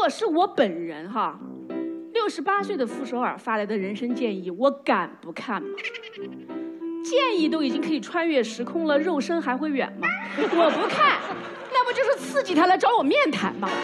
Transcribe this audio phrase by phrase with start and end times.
[0.00, 1.38] 果是我本人哈，
[2.14, 5.68] 六十八岁的傅首尔发来的人生建议，我敢不看吗？
[7.04, 10.08] 建议都已经可以穿越时空了，肉身还会远吗？
[10.38, 11.18] 我不看，
[11.70, 13.68] 那不就是刺激他来找我面谈吗？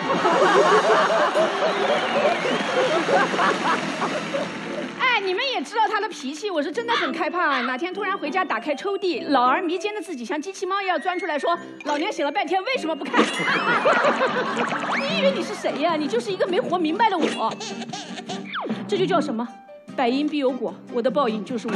[4.99, 7.61] 哎，你们也知道他的脾气，我是真的很害怕。
[7.63, 13.23] 哪天突然回家打开抽屉，老而弥坚的自己像机器猫一样钻出来说：“老娘醒了半天，为什么不看？”
[14.99, 15.95] 你以为你是谁呀？
[15.95, 17.53] 你就是一个没活明白的我。
[18.89, 19.47] 这就叫什么？
[19.95, 21.75] 百因必有果，我的报应就是我。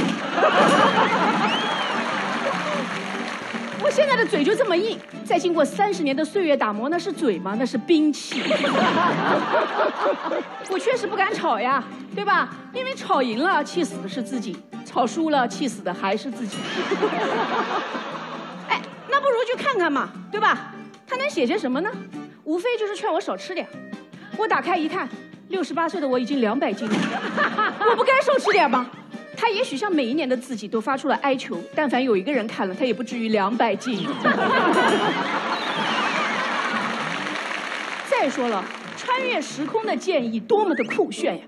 [3.90, 7.56] 我现在的嘴就这么硬，再经过三十年的岁月打磨，那是嘴吗？
[7.58, 8.40] 那是兵器。
[10.70, 11.82] 我确实不敢吵呀，
[12.14, 12.48] 对吧？
[12.72, 14.54] 因为吵赢了，气死的是自己；
[14.86, 16.58] 吵输了，气死的还是自己。
[18.70, 18.80] 哎，
[19.10, 20.72] 那不如去看看嘛，对吧？
[21.04, 21.90] 他能写些什么呢？
[22.44, 23.66] 无非就是劝我少吃点。
[24.36, 25.08] 我打开一看。
[25.48, 26.94] 六十八岁的我已经两百斤了，
[27.90, 28.88] 我不该少吃点吗？
[29.40, 34.06] 他也许像每一年的自己都发出了哀求，但凡有一个人看了，他也不至于两百斤。
[38.06, 38.62] 再说了，
[38.98, 41.44] 穿越时空的建议多么的酷炫呀！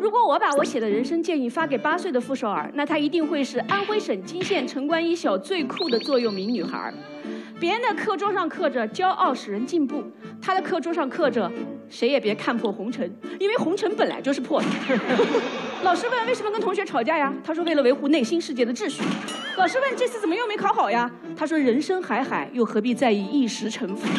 [0.00, 6.92] 如果我把我写的人生建议发给八岁的傅首尔，那她一定会是安徽省泾县城关一小最酷的座右铭女孩。
[7.60, 10.02] 别人的课桌上刻着“骄傲使人进步”，
[10.42, 11.48] 他的课桌上刻着
[11.88, 13.08] “谁也别看破红尘”，
[13.38, 14.66] 因为红尘本来就是破的。
[15.82, 17.32] 老师问为什么跟同学吵架呀？
[17.44, 19.02] 他说为了维护内心世界的秩序。
[19.56, 21.10] 老师问这次怎么又没考好呀？
[21.36, 24.06] 他说人生海海，又何必在意一时沉浮？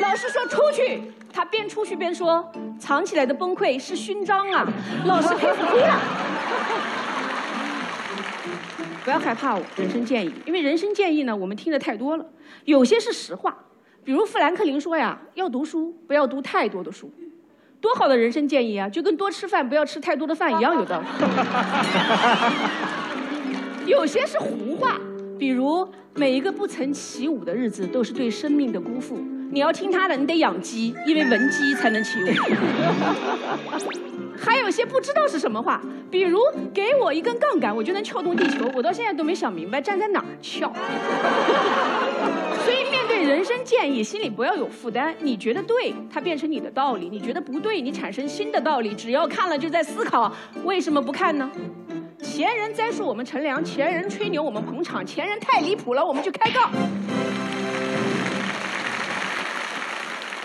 [0.00, 4.66] 老师说出去，他边出去边说藏起来的崩溃是勋章啊！
[5.04, 6.00] 老师佩服哭了。
[9.04, 12.26] 不要害怕我人生建议，因为人生建议呢，我们听的太多了，
[12.66, 13.56] 有些是实话，
[14.04, 17.10] 比如富兰克林说呀，要读书，不要读太多的书，
[17.80, 21.06] 多好的人生建议啊，就跟多吃饭，不要吃太多的饭一样有道理。
[23.86, 24.96] 有些是胡话，
[25.38, 29.16] 比如每一个不曾起舞的日子都是对生命的辜负，
[29.50, 32.26] 你要听他的，你得养鸡，因为闻鸡才能起舞。
[34.40, 36.40] 还有些不知道是什么话，比如
[36.72, 38.70] 给我一根杠杆，我就能撬动地球。
[38.74, 40.72] 我到现在都没想明白站在哪儿撬。
[42.64, 45.14] 所以面对人生建议，心里不要有负担。
[45.20, 48.94] 你觉得对，它变成你的道理；你觉得不对，你产生新的道理。
[48.94, 50.32] 只要看了，就在思考
[50.64, 51.50] 为什么不看呢？
[52.22, 56.70] 前人栽树，我们乘凉；前人吹牛，我们捧场；前人太离谱了，我们就开杠。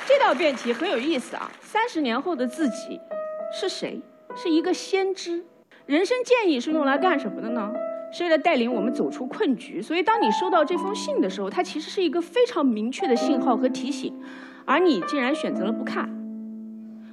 [0.05, 1.51] 这道辩题很有意思啊！
[1.61, 2.99] 三十年后的自己。
[3.55, 4.01] 是谁？
[4.35, 5.45] 是一个先知。
[5.85, 7.71] 人生建议是用来干什么的呢？
[8.11, 9.79] 是为了带领我们走出困局。
[9.79, 14.11] 所以，当你收到这封信的时候，它其实是一个非常明确的信号和提醒，
[14.65, 16.09] 而你竟然选择了不看。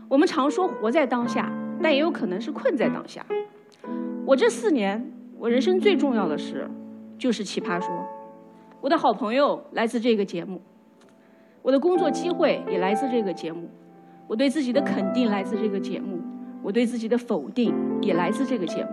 [0.09, 1.53] 我们常说活在当下，
[1.83, 3.25] 但也有可能是困在当下。
[4.25, 6.67] 我这四年，我人生最重要的事，
[7.19, 7.89] 就是奇葩说。
[8.81, 10.63] 我的好朋友来自这个节目，
[11.61, 13.69] 我的工作机会也来自这个节目。
[14.27, 16.20] 我对自己的肯定来自这个节目，
[16.63, 18.91] 我对自己的否定也来自这个节目。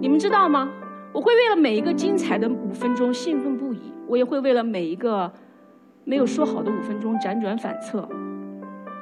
[0.00, 0.70] 你们知道吗？
[1.12, 5.32] 我会为了每一个精彩的五分钟兴奋不已，我也会为了每一个
[6.04, 8.08] 没有说好的五分钟辗转反侧。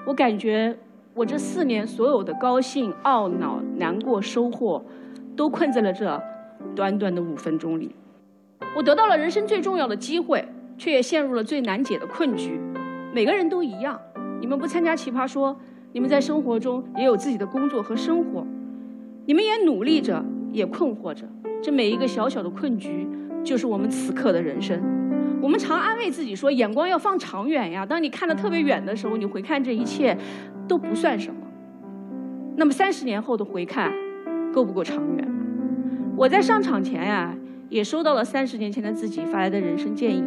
[0.06, 0.76] 我感觉
[1.14, 4.84] 我这四年所有的高兴、懊恼、难过、收获，
[5.34, 6.22] 都困在了这
[6.74, 7.94] 短短的五分钟里。
[8.76, 10.46] 我得到了人生最重要的机会，
[10.78, 12.60] 却也陷入了最难解的困局。
[13.12, 14.00] 每个人都一样。
[14.40, 15.56] 你们不参加奇葩说，
[15.96, 18.46] 你们在生活中也有自己的工作和生活，
[19.24, 21.26] 你们也努力着，也困惑着。
[21.62, 23.08] 这每一个小小的困局，
[23.42, 24.78] 就是我们此刻的人生。
[25.40, 27.86] 我们常安慰自己说，眼光要放长远呀。
[27.86, 30.14] 当你看得特别远的时候，你回看这一切，
[30.68, 31.40] 都不算什么。
[32.56, 33.90] 那么三十年后的回看，
[34.52, 35.26] 够不够长远？
[36.14, 37.34] 我在上场前呀，
[37.70, 40.22] 也收到了三十年前的自己发来的人生建议。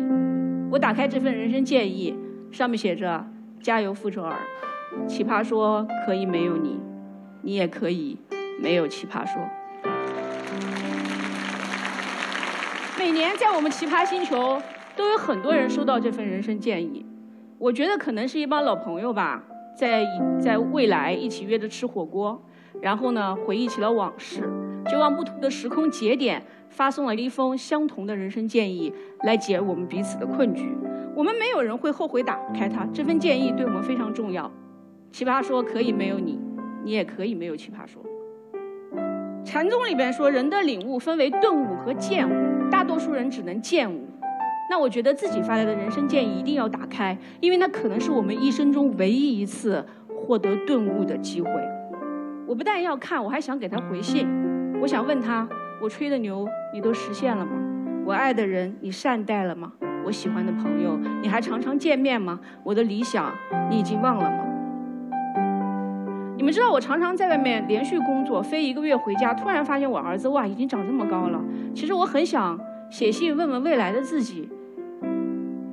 [0.72, 2.16] 我打开这份人生建议，
[2.50, 3.24] 上面写着。
[3.62, 4.34] 加油，傅首尔！
[5.07, 6.80] 奇葩说可以没有你，
[7.41, 8.18] 你也可以
[8.62, 9.41] 没有奇葩说。
[12.97, 14.62] 每年在我们奇葩星球，
[14.95, 17.06] 都有很多人收到这份人生建议。
[17.57, 19.44] 我觉得可能是一帮老朋友吧，
[19.77, 20.06] 在
[20.39, 22.41] 在未来一起约着吃火锅，
[22.81, 24.41] 然后呢回忆起了往事，
[24.89, 28.94] 就往不同的时空节点发送了一封相同的人生建议，
[29.24, 30.75] 来解我们彼此的困局。
[31.15, 32.86] 我们没有人会后悔打开它。
[32.94, 34.50] 这份建议对我们非常重要。
[35.12, 36.40] 奇葩说可以没有你，
[36.84, 38.02] 你也可以没有奇葩说。
[39.44, 44.08] 禅宗里边说，人的领悟分为顿悟和见悟，大多数人只能见悟。
[44.70, 51.50] 那我觉得自己发来的人生建议一定要打开，因为那可能是我们一生中唯一一次获得顿悟的机会。
[52.48, 54.28] 我不但要看，我还想给他回信。
[54.82, 55.48] 我想问他：
[55.82, 57.52] 我吹的牛你都实现了吗？
[58.06, 59.74] 我爱的人你善待了吗？
[60.06, 62.40] 我喜欢的朋友你还常常见面吗？
[62.64, 63.34] 我的理想
[63.70, 64.46] 你已经忘了吗？
[66.39, 71.44] 你们知道我常常在外面连续工作，飞一个月回家，突然发现我儿子哇已经长这么高了。
[71.75, 72.57] 其实我很想
[72.89, 74.47] 写信问问未来的自己：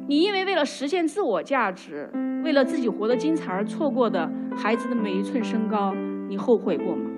[0.08, 2.10] 你因为为了实现自我价值，
[2.42, 5.94] 为了自己活得精彩而错过的孩子的每一寸身高，
[6.28, 7.08] 你后悔过吗？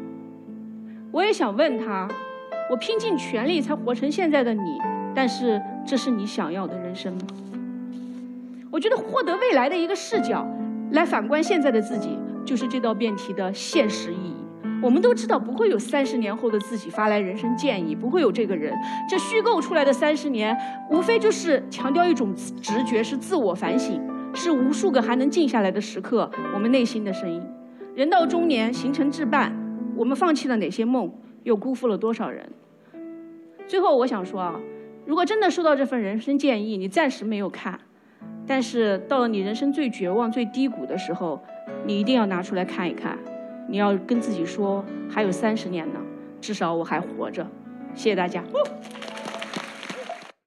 [1.10, 2.06] 我也想问他：
[2.70, 4.78] 我拼尽全力才活成现在的你，
[5.14, 7.20] 但是这是你想要的人生吗？
[8.70, 10.46] 我觉得获得未来的一个视角，
[10.90, 12.18] 来反观现在的自己。
[12.48, 14.34] 就是这道辩题的现实意义。
[14.80, 18.72] 我们都知道，不会有三十年后的自己发来人生建议，不会有这个人。
[19.06, 20.56] 这虚构出来的三十年，
[20.90, 24.00] 无非就是强调一种直觉，是自我反省，
[24.32, 27.42] 是无数个还能静下来的时刻，我们内心的声音。
[27.94, 29.54] 人到中年，行程至半，
[29.94, 31.12] 我们放弃了哪些梦，
[31.42, 32.48] 又辜负了多少人？
[33.66, 34.58] 最后，我想说啊，
[35.04, 37.78] 如果真的收到这份人生建议，你暂时没有看，
[38.46, 41.42] 但是到了你人生最绝望、最低谷的时候。
[41.84, 43.18] 你一定要拿出来看一看，
[43.68, 46.00] 你要跟自己说，还有三十年呢，
[46.40, 47.46] 至少我还活着。
[47.94, 48.42] 谢谢大家。